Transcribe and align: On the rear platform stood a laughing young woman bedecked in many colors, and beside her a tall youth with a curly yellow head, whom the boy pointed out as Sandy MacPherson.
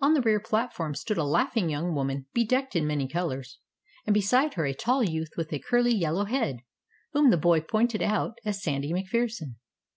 On 0.00 0.14
the 0.14 0.20
rear 0.20 0.40
platform 0.40 0.92
stood 0.96 1.18
a 1.18 1.22
laughing 1.24 1.70
young 1.70 1.94
woman 1.94 2.26
bedecked 2.34 2.74
in 2.74 2.84
many 2.84 3.06
colors, 3.06 3.60
and 4.04 4.12
beside 4.12 4.54
her 4.54 4.64
a 4.66 4.74
tall 4.74 5.04
youth 5.04 5.30
with 5.36 5.52
a 5.52 5.60
curly 5.60 5.94
yellow 5.94 6.24
head, 6.24 6.62
whom 7.12 7.30
the 7.30 7.36
boy 7.36 7.60
pointed 7.60 8.02
out 8.02 8.36
as 8.44 8.60
Sandy 8.60 8.92
MacPherson. 8.92 9.58